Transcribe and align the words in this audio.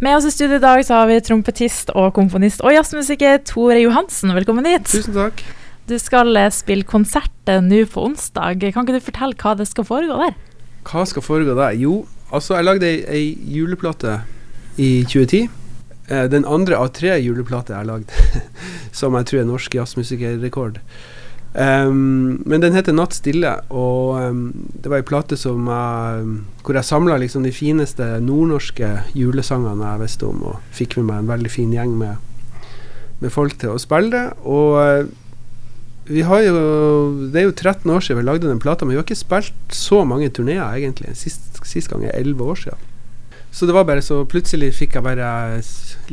Med 0.00 0.16
oss 0.16 0.24
i 0.24 0.30
studio 0.32 0.56
i 0.56 0.62
dag 0.62 0.80
så 0.80 0.96
har 0.96 1.08
vi 1.10 1.18
trompetist 1.20 1.90
og 1.92 2.14
komponist 2.16 2.62
og 2.64 2.72
jazzmusiker 2.72 3.42
Tore 3.44 3.82
Johansen. 3.82 4.30
Velkommen 4.32 4.64
hit. 4.64 4.86
Tusen 4.88 5.12
takk. 5.12 5.42
Du 5.90 5.98
skal 6.00 6.32
eh, 6.40 6.48
spille 6.56 6.88
konsert 6.88 7.50
eh, 7.52 7.60
nå 7.60 7.82
på 7.84 8.06
onsdag. 8.08 8.64
Kan 8.72 8.88
ikke 8.88 8.96
du 8.96 9.04
fortelle 9.04 9.36
hva 9.36 9.52
det 9.60 9.66
skal 9.68 9.84
foregå 9.84 10.16
der? 10.22 10.32
Hva 10.88 11.04
skal 11.04 11.26
foregå 11.26 11.52
der? 11.58 11.76
Jo, 11.76 11.98
altså 12.32 12.56
jeg 12.56 12.68
lagde 12.70 12.88
ei, 12.88 13.02
ei 13.12 13.52
juleplate 13.58 14.22
i 14.80 15.04
2010. 15.04 15.52
Eh, 16.08 16.24
den 16.32 16.48
andre 16.48 16.80
av 16.80 16.94
tre 16.96 17.18
juleplater 17.20 17.76
jeg 17.76 17.82
har 17.82 17.90
lagd, 17.92 18.16
som 19.02 19.20
jeg 19.20 19.28
tror 19.28 19.42
er 19.42 19.50
norsk 19.52 19.76
jazzmusikerrekord. 19.82 20.80
Um, 21.52 22.40
men 22.48 22.62
den 22.62 22.72
heter 22.72 22.96
'Natt 22.96 23.20
stille', 23.20 23.58
og 23.68 24.09
um, 24.28 24.42
det 24.82 24.90
var 24.90 25.00
ei 25.00 25.06
plate 25.06 25.38
som 25.38 25.68
jeg, 25.70 26.34
hvor 26.64 26.76
jeg 26.76 26.88
samla 26.88 27.18
liksom 27.22 27.46
de 27.46 27.52
fineste 27.54 28.06
nordnorske 28.24 28.90
julesangene 29.16 29.94
jeg 29.94 30.02
visste 30.04 30.28
om, 30.28 30.44
og 30.52 30.76
fikk 30.76 30.98
med 30.98 31.08
meg 31.08 31.22
en 31.22 31.32
veldig 31.32 31.52
fin 31.52 31.72
gjeng 31.74 31.96
med, 32.00 32.20
med 33.20 33.34
folk 33.34 33.56
til 33.60 33.74
å 33.74 33.82
spille 33.82 34.12
det. 34.14 34.24
Og 34.44 34.78
uh, 34.80 35.10
vi 36.10 36.24
har 36.26 36.42
jo 36.42 36.60
Det 37.30 37.38
er 37.38 37.46
jo 37.46 37.54
13 37.54 37.90
år 37.92 38.02
siden 38.02 38.18
vi 38.18 38.26
lagde 38.26 38.48
den 38.48 38.62
plata, 38.62 38.84
men 38.84 38.96
vi 38.96 39.00
har 39.00 39.06
ikke 39.06 39.20
spilt 39.20 39.76
så 39.76 40.02
mange 40.08 40.30
turneer, 40.34 40.74
egentlig. 40.74 41.14
Sist, 41.18 41.62
sist 41.68 41.92
gang 41.92 42.04
er 42.08 42.16
11 42.18 42.44
år 42.44 42.62
siden. 42.64 42.88
Så 43.50 43.66
det 43.66 43.74
var 43.74 43.86
bare 43.86 44.02
så 44.02 44.24
Plutselig 44.30 44.74
fikk 44.78 44.94
jeg 44.94 45.02
bare 45.02 45.60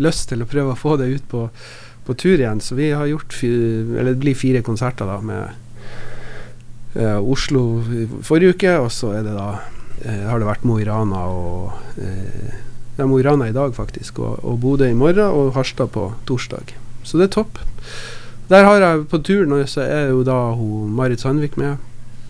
lyst 0.01 0.29
til 0.29 0.41
å 0.41 0.49
prøve 0.49 0.73
å 0.73 0.79
få 0.79 0.95
det 0.97 1.11
ut 1.11 1.27
på 1.29 1.49
på 2.07 2.15
tur 2.15 2.39
igjen. 2.39 2.61
Så 2.61 2.75
vi 2.75 2.91
har 2.91 3.05
gjort 3.05 3.35
Eller 3.43 4.13
det 4.13 4.21
blir 4.23 4.35
fire 4.35 4.63
konserter 4.63 5.09
da 5.09 5.19
med 5.21 5.63
eh, 6.95 7.17
Oslo 7.17 7.81
forrige 8.25 8.55
uke, 8.55 8.77
og 8.79 8.91
så 8.93 9.13
er 9.17 9.25
det 9.27 9.35
da 9.35 9.49
eh, 10.03 10.23
har 10.29 10.39
det 10.39 10.49
vært 10.49 10.65
Mo 10.67 10.77
i 10.79 10.87
Rana 10.87 11.25
og 11.31 11.99
eh, 12.01 12.53
ja, 12.97 13.05
Mo 13.05 13.19
i 13.19 13.25
Rana 13.25 13.49
i 13.49 13.55
dag, 13.55 13.75
faktisk. 13.75 14.19
Og, 14.19 14.39
og 14.43 14.61
Bodø 14.63 14.87
i 14.89 14.97
morgen, 14.97 15.27
og 15.27 15.53
Harstad 15.57 15.91
på 15.93 16.11
torsdag. 16.29 16.75
Så 17.03 17.19
det 17.19 17.29
er 17.29 17.35
topp. 17.39 17.59
Der 18.47 18.63
har 18.63 18.79
jeg 18.79 19.07
på 19.11 19.19
turen 19.19 19.67
så 19.67 19.83
er 19.83 20.09
jo 20.13 20.23
da 20.23 20.53
hun 20.55 20.93
Marit 20.95 21.19
Sandvik 21.19 21.57
med 21.59 21.75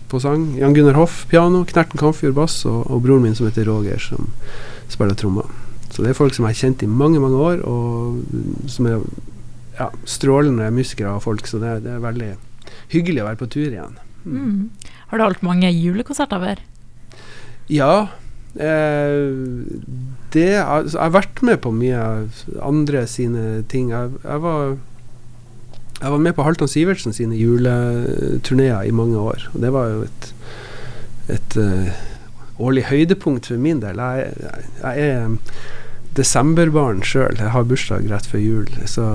på 0.08 0.18
sang. 0.20 0.56
Jan 0.58 0.74
Gunnar 0.74 0.96
Hoff 0.98 1.26
piano, 1.30 1.62
Knerten 1.68 2.00
Kamfjord 2.00 2.34
bass, 2.34 2.64
og, 2.66 2.90
og 2.90 3.02
broren 3.04 3.22
min 3.22 3.36
som 3.38 3.46
heter 3.46 3.68
Roger, 3.68 4.00
som 4.02 4.30
spiller 4.90 5.14
trommer. 5.14 5.46
Så 5.92 6.02
det 6.02 6.10
er 6.10 6.18
folk 6.18 6.34
som 6.34 6.46
jeg 6.46 6.56
har 6.56 6.60
kjent 6.62 6.82
i 6.84 6.90
mange, 6.90 7.20
mange 7.22 7.38
år, 7.38 7.62
og 7.68 8.68
som 8.70 8.88
er 8.88 9.04
ja, 9.78 9.88
strålende 10.08 10.70
musikere 10.74 11.14
og 11.14 11.24
folk, 11.24 11.46
så 11.46 11.60
det, 11.62 11.78
det, 11.86 11.94
er 11.96 12.04
veldig 12.04 12.32
hyggelig 12.94 13.22
å 13.22 13.28
være 13.28 13.40
på 13.40 13.50
tur 13.54 13.68
igjen. 13.68 13.96
Mm. 14.24 14.70
Har 15.10 15.18
du 15.18 15.24
holdt 15.24 15.44
mange 15.46 15.70
julekonserter 15.72 16.42
før? 16.42 16.64
Ja. 17.68 17.92
Eh, 18.56 19.34
det, 20.34 20.48
altså, 20.58 20.98
jeg 20.98 21.04
har 21.04 21.14
vært 21.14 21.42
med 21.46 21.60
på 21.64 21.72
mye 21.72 22.02
av 22.02 22.44
andre 22.64 23.06
sine 23.08 23.62
ting. 23.70 23.92
Jeg, 23.92 24.18
jeg, 24.24 24.42
var, 24.44 24.76
jeg 26.00 26.12
var 26.14 26.22
med 26.26 26.36
på 26.36 26.46
Halvdan 26.46 26.70
Sivertsen 26.70 27.16
sine 27.16 27.38
juleturneer 27.38 28.88
i 28.88 28.94
mange 28.94 29.18
år. 29.18 29.48
Og 29.54 29.62
det 29.64 29.72
var 29.72 29.92
jo 29.92 30.04
et, 30.08 30.30
et 31.38 31.58
uh, 31.60 31.90
årlig 32.58 32.88
høydepunkt 32.90 33.48
for 33.48 33.60
min 33.62 33.82
del. 33.84 34.00
Jeg, 34.00 34.32
jeg 34.82 35.08
er 35.08 35.36
desemberbarn 36.18 37.04
sjøl. 37.06 37.38
Jeg 37.38 37.54
har 37.54 37.68
bursdag 37.68 38.08
rett 38.10 38.26
før 38.26 38.42
jul, 38.42 38.70
så, 38.90 39.06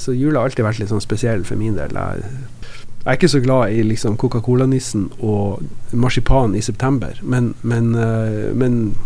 så 0.00 0.14
jula 0.16 0.40
har 0.40 0.50
alltid 0.50 0.64
vært 0.66 0.80
litt 0.80 0.92
sånn 0.92 1.04
spesiell 1.04 1.44
for 1.44 1.60
min 1.60 1.76
del. 1.76 1.94
Jeg, 1.94 2.85
jeg 3.06 3.12
er 3.12 3.18
ikke 3.20 3.28
så 3.30 3.40
glad 3.40 3.70
i 3.70 3.82
liksom 3.86 4.16
Coca-Cola-nissen 4.18 5.04
og 5.22 5.62
marsipan 5.94 6.56
i 6.58 6.62
september, 6.64 7.14
men, 7.22 7.52
men, 7.62 7.92
uh, 7.94 8.50
men 8.50 8.96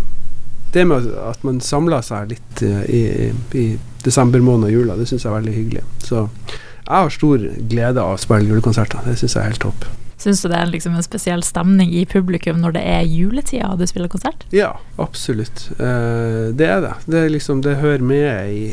det 0.73 0.87
med 0.89 1.11
at 1.21 1.45
man 1.45 1.61
samler 1.61 2.01
seg 2.07 2.33
litt 2.33 2.63
uh, 2.65 2.81
i, 2.89 3.29
i 3.61 3.67
desember 4.01 4.41
måned 4.41 4.71
og 4.71 4.73
jula, 4.73 4.97
det 4.97 5.11
syns 5.11 5.27
jeg 5.27 5.29
er 5.29 5.37
veldig 5.37 5.57
hyggelig. 5.59 5.85
Så 6.01 6.23
jeg 6.25 6.97
har 6.97 7.13
stor 7.13 7.45
glede 7.69 8.01
av 8.01 8.17
å 8.17 8.23
spille 8.23 8.49
julekonserter. 8.49 9.05
Det 9.05 9.19
syns 9.21 9.37
jeg 9.37 9.43
er 9.45 9.53
helt 9.53 9.67
topp. 9.69 9.85
Syns 10.21 10.43
du 10.43 10.49
det 10.49 10.57
er 10.59 10.73
liksom 10.73 10.97
en 10.97 11.05
spesiell 11.05 11.45
stemning 11.45 11.93
i 11.97 12.07
publikum 12.09 12.59
når 12.61 12.75
det 12.77 12.81
er 12.89 13.07
juletida 13.09 13.71
og 13.73 13.81
du 13.81 13.87
spiller 13.89 14.09
konsert? 14.13 14.49
Ja, 14.53 14.75
absolutt. 15.01 15.69
Uh, 15.77 16.57
det 16.57 16.73
er 16.73 16.83
det. 16.85 16.97
Det, 17.07 17.21
er 17.21 17.33
liksom, 17.37 17.63
det 17.65 17.79
hører 17.85 18.05
med 18.05 18.53
i, 18.53 18.67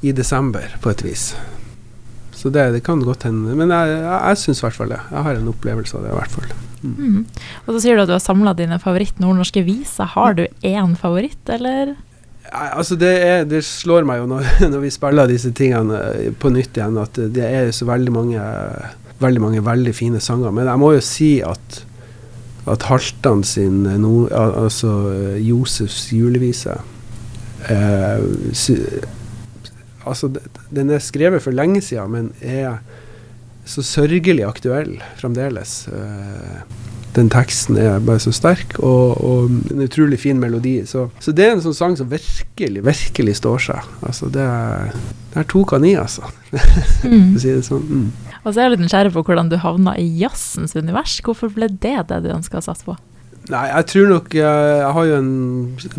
i, 0.00 0.12
desember, 0.16 0.72
på 0.80 0.92
et 0.92 1.04
vis. 1.04 1.30
Så 2.40 2.48
det, 2.52 2.70
det 2.72 2.82
kan 2.86 3.02
godt 3.04 3.26
hende. 3.28 3.52
Men 3.56 3.72
jeg, 3.74 3.96
jeg, 3.98 4.18
jeg 4.32 4.40
syns 4.40 4.62
i 4.62 4.66
hvert 4.66 4.78
fall 4.78 4.92
det. 4.94 5.00
Jeg 5.10 5.24
har 5.26 5.38
en 5.38 5.50
opplevelse 5.52 5.98
av 5.98 6.06
det, 6.06 6.12
i 6.12 6.18
hvert 6.18 6.36
fall. 6.38 6.52
Mm. 6.80 6.94
Mm. 6.96 7.48
Og 7.66 7.74
så 7.74 7.82
sier 7.84 7.98
du 7.98 8.04
at 8.06 8.08
du 8.08 8.14
har 8.16 8.22
samla 8.24 8.54
dine 8.56 8.78
favoritt-nordnorske 8.80 9.64
viser. 9.66 10.08
Har 10.14 10.38
du 10.38 10.46
én 10.64 10.94
favoritt, 10.96 11.42
eller? 11.52 11.92
Altså 12.50 12.96
det, 12.98 13.10
er, 13.22 13.44
det, 13.46 13.60
slår 13.66 14.08
meg 14.08 14.22
jo 14.22 14.30
når, 14.30 14.48
når, 14.72 14.80
vi 14.86 14.94
spiller 14.94 15.28
disse 15.30 15.52
tingene 15.56 16.00
på 16.40 16.50
nytt 16.54 16.80
igjen, 16.80 16.96
at 16.98 17.20
det 17.36 17.44
er 17.46 17.70
så 17.76 17.86
veldig 17.90 18.16
mange 18.16 18.48
veldig 19.20 19.42
mange 19.44 19.64
veldig 19.64 19.94
fine 19.94 20.20
sanger. 20.20 20.52
Men 20.56 20.68
jeg 20.70 20.80
må 20.80 20.94
jo 20.96 21.04
si 21.04 21.30
at, 21.44 21.82
at 22.70 22.88
Haltan 22.88 23.44
sin 23.44 23.82
no, 24.00 24.14
altså 24.32 24.94
Josefs 25.44 26.06
julevise 26.16 26.78
eh, 27.68 28.24
Altså, 30.08 30.30
den 30.72 30.90
er 30.90 31.02
skrevet 31.04 31.42
for 31.44 31.54
lenge 31.54 31.82
siden, 31.84 32.14
men 32.14 32.30
er 32.40 32.80
så 33.68 33.82
sørgelig 33.84 34.44
aktuell 34.46 34.96
fremdeles. 35.20 35.84
Eh, 35.92 36.62
den 37.16 37.30
teksten 37.30 37.78
er 37.80 37.98
bare 38.06 38.22
så 38.22 38.32
sterk, 38.34 38.76
og, 38.78 39.18
og 39.18 39.72
en 39.72 39.82
utrolig 39.82 40.20
fin 40.22 40.38
melodi. 40.40 40.78
Så, 40.86 41.08
så, 41.22 41.34
det 41.34 41.46
er 41.46 41.56
en 41.56 41.64
sånn 41.64 41.76
sang 41.76 41.96
som 41.98 42.10
virkelig, 42.10 42.84
virkelig 42.86 43.36
står 43.40 43.64
seg. 43.66 43.88
Altså, 44.06 44.30
det, 44.32 44.46
der 45.34 45.48
tok 45.50 45.74
han 45.76 45.86
i, 45.88 45.96
altså. 45.98 46.30
Mm. 47.00 47.38
si 47.40 47.48
det 47.48 47.62
sånn. 47.64 47.86
Mm. 47.88 48.08
Og 48.44 48.52
så 48.52 48.60
er 48.60 48.66
jeg 48.66 48.72
litt 48.74 48.82
nysgjerrig 48.84 49.12
på 49.14 49.22
hvordan 49.24 49.48
du 49.50 49.56
havna 49.60 49.94
i 49.98 50.04
jazzens 50.20 50.74
univers. 50.76 51.14
Hvorfor 51.24 51.52
ble 51.54 51.70
det 51.82 51.96
det 52.10 52.18
du 52.24 52.28
ønska 52.34 52.60
å 52.60 52.64
satse 52.64 52.86
på? 52.86 52.96
Nei, 53.50 53.64
jeg 53.70 53.86
tror 53.90 54.10
nok 54.12 54.34
Jeg, 54.36 54.66
jeg 54.80 54.92
har 54.96 55.08
jo 55.08 55.18
en 55.18 55.32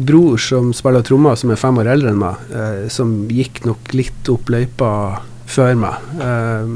bror 0.08 0.42
som 0.42 0.72
spiller 0.76 1.06
trommer, 1.06 1.38
som 1.40 1.54
er 1.54 1.60
fem 1.60 1.82
år 1.82 1.92
eldre 1.94 2.14
enn 2.14 2.22
meg, 2.22 2.46
eh, 2.56 2.86
som 2.94 3.14
gikk 3.32 3.64
nok 3.68 3.94
litt 3.98 4.32
opp 4.32 4.52
løypa 4.54 4.92
før 5.52 5.76
meg. 5.80 6.12
Eh, 6.24 6.74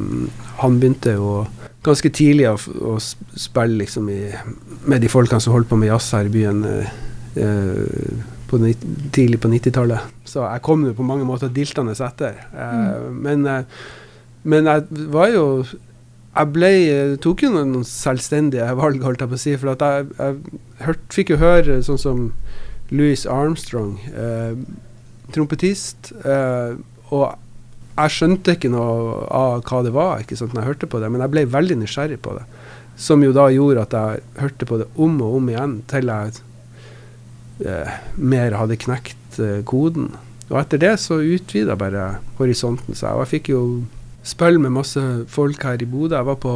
han 0.60 0.80
begynte 0.82 1.16
jo 1.16 1.42
ganske 1.86 2.10
tidlig 2.16 2.48
å, 2.50 2.56
å 2.92 2.96
spille 3.00 3.84
liksom 3.84 4.08
i, 4.12 4.22
med 4.90 5.04
de 5.06 5.12
folkene 5.12 5.44
som 5.44 5.54
holdt 5.56 5.70
på 5.70 5.80
med 5.80 5.92
jazz 5.92 6.10
her 6.18 6.30
i 6.30 6.34
byen 6.38 6.64
eh, 6.72 6.96
eh 7.36 8.32
på 8.46 8.60
tidlig 9.10 9.40
på 9.42 9.50
90-tallet. 9.50 10.12
Så 10.30 10.44
jeg 10.46 10.62
kom 10.64 10.84
jo 10.86 10.92
på 10.94 11.04
mange 11.04 11.26
måter 11.26 11.50
diltende 11.50 11.96
etter. 11.98 12.36
Eh, 12.54 12.76
mm. 12.78 13.16
Men 13.26 13.48
eh, 13.50 13.80
men 14.46 14.70
jeg 14.70 15.10
var 15.14 15.32
jo 15.34 15.46
Jeg 16.36 16.52
ble, 16.52 16.72
tok 17.24 17.46
jo 17.46 17.54
noen 17.54 17.86
selvstendige 17.88 18.68
valg, 18.76 19.04
holdt 19.06 19.24
jeg 19.24 19.32
på 19.32 19.38
å 19.38 19.40
si. 19.40 19.54
For 19.60 19.72
jeg, 19.72 20.10
jeg 20.20 20.62
hørt, 20.84 21.06
fikk 21.16 21.32
jo 21.32 21.40
høre 21.40 21.80
sånn 21.86 22.02
som 22.02 22.26
Louis 22.92 23.24
Armstrong, 23.32 23.96
eh, 24.12 24.58
trompetist. 25.36 26.12
Eh, 26.28 26.76
og 27.16 27.26
jeg 27.96 28.12
skjønte 28.12 28.58
ikke 28.58 28.72
noe 28.74 29.24
av 29.32 29.64
hva 29.70 29.80
det 29.86 29.94
var 29.96 30.24
ikke 30.24 30.36
sant, 30.36 30.52
når 30.54 30.62
jeg 30.62 30.72
hørte 30.74 30.92
på 30.92 31.00
det, 31.00 31.10
men 31.14 31.24
jeg 31.24 31.32
ble 31.32 31.46
veldig 31.54 31.80
nysgjerrig 31.80 32.20
på 32.26 32.36
det. 32.36 32.44
Som 33.00 33.24
jo 33.24 33.32
da 33.36 33.48
gjorde 33.52 33.88
at 33.88 33.96
jeg 33.96 34.44
hørte 34.44 34.68
på 34.68 34.80
det 34.82 34.90
om 35.00 35.16
og 35.24 35.40
om 35.40 35.50
igjen 35.52 35.80
til 35.92 36.12
jeg 36.12 36.36
eh, 37.64 37.98
mer 38.20 38.60
hadde 38.60 38.80
knekt 38.84 39.40
eh, 39.40 39.62
koden. 39.68 40.12
Og 40.52 40.60
etter 40.62 40.82
det 40.82 40.94
så 41.02 41.22
utvida 41.24 41.78
bare 41.80 42.18
horisonten 42.40 42.98
seg. 42.98 43.16
Og 43.16 43.26
jeg 43.26 43.34
fikk 43.38 43.52
jo 43.56 43.62
spille 44.26 44.62
med 44.62 44.74
masse 44.74 45.02
folk 45.32 45.64
her 45.66 45.82
i 45.82 45.90
Bodø. 45.90 46.16
Jeg 46.18 46.28
var 46.28 46.40
på, 46.42 46.54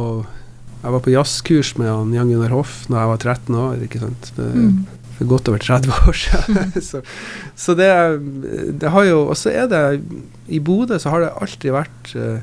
jeg 0.82 0.94
var 0.96 1.04
på 1.04 1.12
jazzkurs 1.14 1.74
med 1.78 1.90
han 1.90 2.14
Jan 2.16 2.32
Gunnar 2.32 2.54
Hoff 2.54 2.82
da 2.90 3.02
jeg 3.02 3.12
var 3.12 3.22
13 3.22 3.60
år. 3.64 3.84
ikke 3.86 4.02
sant? 4.02 4.32
Det, 4.36 4.48
mm. 4.50 4.80
For 5.18 5.28
godt 5.28 5.50
over 5.52 5.62
30 5.62 5.96
år 6.08 6.16
siden. 6.16 6.72
så, 6.90 7.02
så 7.54 7.76
det, 7.78 7.90
det, 8.80 8.90
har 8.90 9.04
jo 9.04 9.26
Og 9.28 9.36
så 9.36 9.52
er 9.52 9.68
det 9.70 9.82
I 10.48 10.60
Bodø 10.64 10.98
så 10.98 11.12
har 11.14 11.24
det 11.24 11.34
alltid 11.36 11.76
vært 11.76 12.14
uh, 12.16 12.40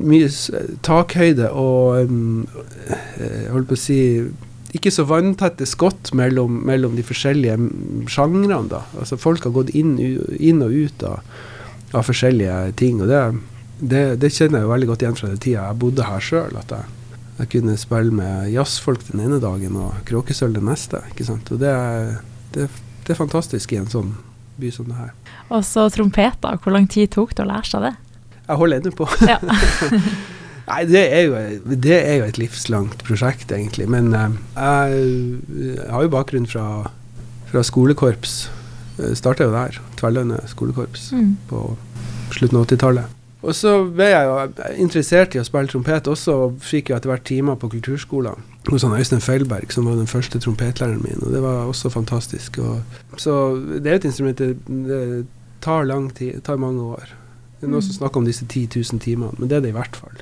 mye 0.00 0.28
takhøyde 0.84 1.50
og 1.50 2.08
um, 2.08 2.44
holdt 3.52 3.68
på 3.68 3.76
å 3.76 3.80
si 3.80 4.00
ikke 4.74 4.90
så 4.90 5.04
vanntette 5.06 5.66
skott 5.70 6.10
mellom, 6.18 6.56
mellom 6.66 6.96
de 6.98 7.04
forskjellige 7.06 7.54
sjangrene. 8.10 8.56
da. 8.66 8.80
Altså 8.98 9.18
Folk 9.20 9.44
har 9.46 9.54
gått 9.54 9.70
inn, 9.70 9.92
inn 10.34 10.64
og 10.66 10.74
ut 10.74 11.04
av, 11.06 11.20
av 11.94 12.08
forskjellige 12.08 12.72
ting. 12.80 12.98
og 12.98 13.12
det 13.12 13.20
det, 13.90 14.02
det, 14.22 14.32
kjenner 14.32 14.60
jeg 14.60 14.66
jo 14.66 14.72
veldig 14.72 14.90
godt 14.90 15.04
igjen 15.04 15.16
fra 15.18 15.30
den 15.30 15.40
tida 15.42 15.64
jeg 15.64 15.80
bodde 15.82 16.06
her 16.08 16.22
sjøl. 16.24 16.56
At 16.60 16.72
jeg, 16.74 16.92
jeg, 17.40 17.50
kunne 17.54 17.76
spille 17.80 18.14
med 18.14 18.52
jazzfolk 18.54 19.04
den 19.10 19.24
ene 19.26 19.40
dagen 19.42 19.78
og 19.80 19.98
kråkesølv 20.08 20.56
den 20.58 20.68
neste. 20.70 21.02
ikke 21.12 21.26
sant? 21.28 21.50
Og 21.54 21.60
det, 21.62 21.74
det, 22.56 22.68
det, 23.04 23.12
er 23.12 23.20
fantastisk 23.20 23.74
i 23.74 23.80
en 23.82 23.90
sånn 23.90 24.14
by 24.60 24.70
som 24.74 24.88
det 24.90 25.00
her. 25.00 25.12
Og 25.50 25.64
så 25.66 25.88
trompeter. 25.92 26.60
Hvor 26.62 26.76
lang 26.76 26.88
tid 26.90 27.12
tok 27.14 27.34
det 27.36 27.44
å 27.44 27.50
lære 27.50 27.70
seg 27.70 27.88
det? 27.88 27.94
Jeg 28.44 28.60
holder 28.60 28.80
ennå 28.80 28.94
på. 28.96 29.08
Ja. 29.28 29.40
Nei, 30.64 30.80
det 30.88 31.00
er, 31.12 31.26
jo, 31.26 31.72
det 31.76 31.96
er, 31.98 32.14
jo, 32.22 32.28
et 32.28 32.38
livslangt 32.40 33.02
prosjekt, 33.04 33.50
egentlig. 33.52 33.84
Men 33.92 34.14
uh, 34.16 34.30
jeg, 34.56 35.02
jeg 35.60 35.90
har 35.92 36.06
jo 36.06 36.12
bakgrunn 36.14 36.48
fra, 36.48 36.66
fra 37.50 37.64
skolekorps. 37.68 38.46
Starta 39.18 39.48
jo 39.48 39.52
der. 39.52 39.76
Tverlandet 40.00 40.48
skolekorps 40.54 41.10
Mm. 41.12 41.34
på 41.50 41.66
slutten 42.32 42.60
av 42.60 42.64
80-tallet. 42.64 43.20
Og 43.44 43.54
så 43.56 43.76
ble 43.92 44.08
jeg 44.08 44.26
jo 44.26 44.66
interessert 44.80 45.36
i 45.36 45.40
å 45.42 45.46
spille 45.46 45.68
trompet 45.68 46.08
også, 46.08 46.36
og 46.46 46.60
fikk 46.64 46.90
jo 46.90 46.96
etter 46.96 47.12
hvert 47.12 47.26
timer 47.28 47.60
på 47.60 47.70
kulturskolen 47.76 48.50
hos 48.70 48.82
han 48.82 48.94
Øystein 48.96 49.20
Feilberg, 49.20 49.72
som 49.72 49.84
var 49.84 49.98
den 49.98 50.08
første 50.08 50.38
trompetlæreren 50.40 51.02
min, 51.04 51.20
og 51.20 51.32
det 51.34 51.42
var 51.44 51.66
også 51.68 51.90
fantastisk. 51.92 52.58
Og, 52.58 52.80
så 53.20 53.34
det 53.76 53.90
er 53.90 53.98
et 53.98 54.06
instrument 54.08 54.40
det, 54.40 55.26
tar 55.64 55.84
lang 55.88 56.08
tid, 56.16 56.38
det 56.38 56.46
tar 56.46 56.60
mange 56.60 56.82
år. 56.96 57.12
Det 57.60 57.68
er 57.68 57.72
noen 57.72 57.84
som 57.84 57.96
snakker 57.96 58.20
om 58.20 58.26
disse 58.28 58.46
10 58.46 58.80
000 58.92 59.00
timene, 59.04 59.36
men 59.38 59.50
det 59.50 59.58
er 59.58 59.62
det 59.64 59.72
i 59.72 59.76
hvert 59.76 59.96
fall. 60.00 60.16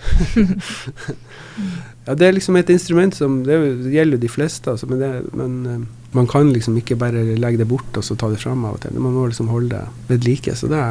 ja, 2.07 2.15
det 2.19 2.27
er 2.27 2.37
liksom 2.37 2.59
et 2.59 2.71
instrument 2.75 3.17
som 3.17 3.41
det 3.47 3.59
gjelder 3.95 4.21
de 4.23 4.31
fleste, 4.31 4.75
altså, 4.75 4.91
men, 4.91 5.03
det, 5.03 5.39
men 5.39 5.57
eh, 5.67 5.89
man 6.19 6.31
kan 6.31 6.53
liksom 6.53 6.77
ikke 6.79 6.99
bare 6.99 7.25
legge 7.39 7.63
det 7.63 7.71
bort 7.71 7.99
og 7.99 8.07
så 8.07 8.19
ta 8.19 8.31
det 8.31 8.43
fram 8.43 8.67
av 8.67 8.79
og 8.79 8.85
til. 8.85 8.99
Man 8.99 9.15
må 9.15 9.27
liksom 9.31 9.51
holde 9.55 9.79
det 9.79 10.11
ved 10.11 10.29
like. 10.29 10.55
Så 10.59 10.71
det, 10.71 10.83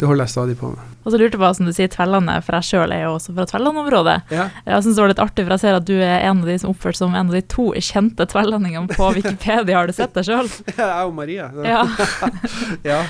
det 0.00 0.06
holder 0.06 0.26
jeg 0.26 0.34
stadig 0.34 0.58
på 0.58 0.74
med. 0.74 0.97
Og 1.08 1.14
så 1.14 1.16
lurte 1.22 1.38
jeg 1.38 1.40
på, 1.40 1.48
som 1.56 1.64
du 1.64 1.72
sier, 1.72 1.88
Tvellandet, 1.88 2.44
for 2.44 2.58
jeg 2.58 2.68
sjøl 2.68 2.92
er 2.92 3.06
jo 3.06 3.14
også 3.16 3.32
fra 3.32 3.46
Tvelland-området. 3.48 4.16
Ja. 4.28 4.50
Jeg 4.66 4.84
syns 4.84 4.98
det 4.98 5.00
var 5.00 5.12
litt 5.14 5.22
artig, 5.24 5.46
for 5.46 5.54
jeg 5.54 5.62
ser 5.62 5.76
at 5.78 5.86
du 5.88 5.94
er 5.96 6.26
en 6.28 6.42
av 6.42 6.50
de 6.50 6.56
som 6.60 6.74
oppførte 6.74 7.00
som 7.00 7.14
en 7.16 7.30
av 7.32 7.36
de 7.38 7.40
to 7.48 7.70
kjente 7.80 8.26
tvellandingene 8.28 8.92
på 8.92 9.08
Wikipedia. 9.16 9.78
Har 9.78 9.88
du 9.88 9.94
sett 9.96 10.12
det 10.12 10.26
sjøl? 10.28 10.50
Jeg 10.76 10.90
og 11.08 11.14
Maria. 11.16 11.48
Ja. 11.64 11.80
ja. 12.90 13.00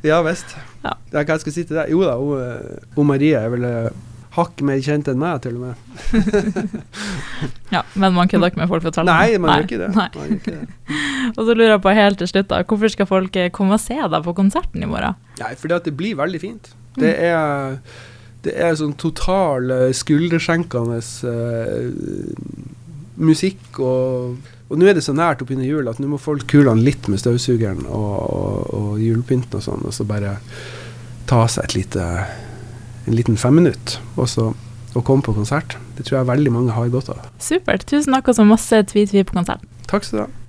ja 0.00 0.22
visst. 0.24 0.56
Ja. 0.80 0.96
Er 1.12 1.28
hva 1.28 1.36
jeg 1.36 1.44
skal 1.44 1.56
si 1.58 1.68
til 1.68 1.76
deg. 1.76 1.92
Jo 1.92 2.00
da, 2.08 2.16
hun, 2.16 2.40
eh, 2.40 2.90
hun 2.96 3.08
Maria 3.12 3.44
er 3.44 3.52
vel 3.52 3.66
eh, 3.68 3.90
hakk 4.38 4.62
mer 4.66 4.80
kjent 4.82 5.08
enn 5.12 5.20
meg, 5.20 5.42
til 5.44 5.58
og 5.60 5.68
med. 5.68 6.78
ja. 7.74 7.84
Men 7.92 8.16
man 8.16 8.32
kødder 8.32 8.52
ikke 8.52 8.62
med 8.62 8.72
folk 8.72 8.86
fra 8.86 8.94
Tvelland? 8.96 9.12
Nei, 9.12 9.42
man 9.44 9.58
gjør 9.58 9.68
ikke 9.68 9.82
det. 9.82 9.90
Man 9.96 10.38
ikke 10.38 10.56
det. 10.56 11.02
Og 11.34 11.42
så 11.42 11.50
lurer 11.52 11.76
jeg 11.76 11.82
på 11.84 11.98
helt 12.00 12.20
til 12.20 12.32
slutt, 12.32 12.48
da, 12.52 12.62
hvorfor 12.64 12.96
skal 12.96 13.10
folk 13.10 13.36
eh, 13.40 13.52
komme 13.52 13.76
og 13.76 13.84
se 13.84 13.98
deg 14.00 14.24
på 14.24 14.36
konserten 14.40 14.84
i 14.84 14.88
morgen? 14.88 15.20
Nei, 15.40 15.52
fordi 15.60 15.76
at 15.76 15.86
det 15.88 15.94
blir 16.00 16.16
veldig 16.18 16.40
fint. 16.42 16.72
Det 16.98 17.12
er, 17.26 17.78
det 18.46 18.54
er 18.54 18.74
sånn 18.78 18.94
total 19.00 19.72
skulderskjenkende 19.96 21.00
skuldersenkende 21.00 21.00
eh, 21.30 22.64
musikk, 23.14 23.78
og, 23.78 24.50
og 24.68 24.78
nå 24.78 24.88
er 24.90 24.96
det 24.98 25.04
så 25.06 25.14
nært 25.14 25.42
oppunder 25.44 25.66
jul 25.66 25.90
at 25.90 26.00
nå 26.02 26.08
må 26.10 26.18
folk 26.18 26.48
kule 26.50 26.72
litt 26.80 27.06
med 27.10 27.22
støvsugeren 27.22 27.84
og, 27.86 28.14
og, 28.24 28.74
og 28.74 29.02
julepynten 29.02 29.60
og 29.60 29.66
sånn, 29.68 29.84
og 29.86 29.94
så 29.94 30.06
bare 30.08 30.36
ta 31.30 31.44
seg 31.48 31.68
et 31.68 31.76
lite, 31.78 32.08
en 33.06 33.16
liten 33.16 33.38
femminutt, 33.40 33.98
og 34.18 34.28
så 34.30 34.52
og 34.94 35.02
komme 35.02 35.24
på 35.26 35.34
konsert. 35.34 35.76
Det 35.98 36.06
tror 36.06 36.20
jeg 36.20 36.28
veldig 36.28 36.52
mange 36.54 36.74
har 36.74 36.90
godt 36.92 37.08
av. 37.10 37.26
Supert. 37.42 37.82
Tusen 37.90 38.14
takk 38.14 38.30
og 38.30 38.38
så 38.38 38.46
masse 38.46 38.78
tvi-tvi 38.92 39.24
på 39.26 39.34
konserten. 39.34 39.66
Takk 39.90 40.06
skal 40.06 40.20
du 40.20 40.22
ha. 40.24 40.43